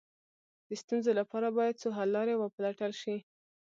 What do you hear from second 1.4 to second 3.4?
باید څو حل لارې وپلټل شي.